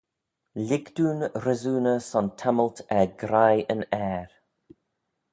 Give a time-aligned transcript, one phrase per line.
[0.67, 4.29] Lhig dooin resooney son tammylt er graih yn Ayr.